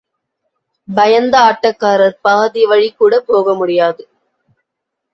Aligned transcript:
பயந்த 0.87 1.35
ஆட்டக்காரர் 1.41 2.17
பாதி 2.21 2.65
வழிகூட 2.65 3.19
போக 3.27 3.55
முடியாது. 3.55 4.03